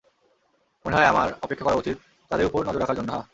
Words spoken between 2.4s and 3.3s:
উপর নজর রাখার জন্য, হাহ?